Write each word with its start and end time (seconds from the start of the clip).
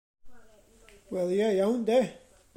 Wel 1.13 1.29
ie, 1.35 1.47
iawn 1.57 1.79
'de. 1.87 1.99